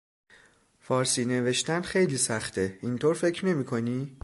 [0.79, 2.79] فارسی نوشتن خیلی سخته!
[2.81, 4.17] اینطور فکر نمیکنی؟